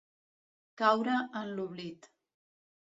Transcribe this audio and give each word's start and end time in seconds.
Caure 0.83 1.19
en 1.43 1.55
l'oblit. 1.59 2.13